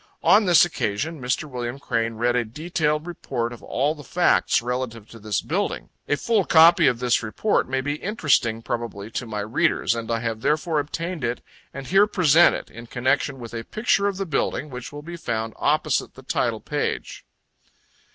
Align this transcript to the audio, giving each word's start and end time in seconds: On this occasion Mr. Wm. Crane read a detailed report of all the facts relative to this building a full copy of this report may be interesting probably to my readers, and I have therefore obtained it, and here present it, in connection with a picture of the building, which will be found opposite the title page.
On 0.23 0.45
this 0.45 0.65
occasion 0.65 1.21
Mr. 1.21 1.43
Wm. 1.47 1.77
Crane 1.77 2.15
read 2.15 2.35
a 2.35 2.43
detailed 2.43 3.05
report 3.05 3.53
of 3.53 3.61
all 3.61 3.93
the 3.93 4.03
facts 4.03 4.59
relative 4.59 5.07
to 5.11 5.19
this 5.19 5.41
building 5.43 5.89
a 6.07 6.15
full 6.17 6.43
copy 6.43 6.87
of 6.87 6.97
this 6.97 7.21
report 7.21 7.69
may 7.69 7.81
be 7.81 7.97
interesting 8.01 8.63
probably 8.63 9.11
to 9.11 9.27
my 9.27 9.41
readers, 9.41 9.93
and 9.93 10.09
I 10.09 10.21
have 10.21 10.41
therefore 10.41 10.79
obtained 10.79 11.23
it, 11.23 11.41
and 11.71 11.85
here 11.85 12.07
present 12.07 12.55
it, 12.55 12.71
in 12.71 12.87
connection 12.87 13.37
with 13.37 13.53
a 13.53 13.63
picture 13.63 14.07
of 14.07 14.17
the 14.17 14.25
building, 14.25 14.71
which 14.71 14.91
will 14.91 15.03
be 15.03 15.17
found 15.17 15.53
opposite 15.57 16.15
the 16.15 16.23
title 16.23 16.61
page. 16.61 17.23